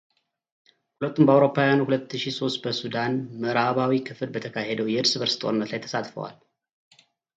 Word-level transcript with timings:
ሁለቱም 0.95 1.25
በአውሮፓውያኑ 1.27 1.81
ሁለት 1.87 2.15
ሺ 2.21 2.33
ሶስት 2.39 2.57
በሱዳን 2.63 3.13
ምዕራባዊ 3.43 3.93
ክፍል 4.07 4.29
በተካሄደው 4.37 4.91
የእርስ 4.95 5.13
በርስ 5.19 5.37
ጦርነት 5.43 5.71
ላይ 5.73 5.83
ተሳትፈዋል። 5.85 6.35